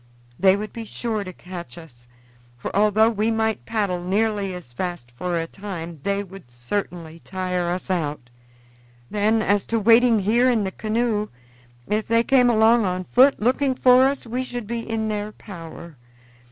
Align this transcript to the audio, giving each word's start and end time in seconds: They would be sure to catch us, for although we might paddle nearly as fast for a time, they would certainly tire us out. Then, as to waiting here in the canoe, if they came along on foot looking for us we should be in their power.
They 0.39 0.55
would 0.55 0.73
be 0.73 0.85
sure 0.85 1.23
to 1.23 1.31
catch 1.31 1.77
us, 1.77 2.07
for 2.57 2.75
although 2.75 3.11
we 3.11 3.29
might 3.29 3.67
paddle 3.67 4.03
nearly 4.03 4.51
as 4.55 4.73
fast 4.73 5.11
for 5.15 5.37
a 5.37 5.45
time, 5.45 5.99
they 6.01 6.23
would 6.23 6.49
certainly 6.49 7.19
tire 7.23 7.69
us 7.69 7.91
out. 7.91 8.31
Then, 9.11 9.43
as 9.43 9.67
to 9.67 9.79
waiting 9.79 10.17
here 10.17 10.49
in 10.49 10.63
the 10.63 10.71
canoe, 10.71 11.29
if 11.87 12.07
they 12.07 12.23
came 12.23 12.49
along 12.49 12.83
on 12.83 13.03
foot 13.03 13.39
looking 13.39 13.75
for 13.75 14.05
us 14.07 14.25
we 14.25 14.43
should 14.43 14.65
be 14.65 14.79
in 14.89 15.07
their 15.07 15.33
power. 15.33 15.97